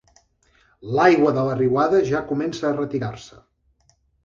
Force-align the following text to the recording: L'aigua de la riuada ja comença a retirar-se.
L'aigua 0.99 1.33
de 1.35 1.43
la 1.49 1.59
riuada 1.59 2.01
ja 2.09 2.23
comença 2.33 2.69
a 2.73 2.75
retirar-se. 2.81 3.41